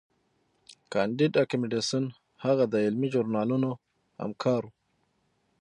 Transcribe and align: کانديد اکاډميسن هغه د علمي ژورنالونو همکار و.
کانديد 0.93 1.33
اکاډميسن 1.43 2.03
هغه 2.45 2.63
د 2.73 2.75
علمي 2.85 3.07
ژورنالونو 3.13 3.69
همکار 4.21 4.61
و. 4.65 4.69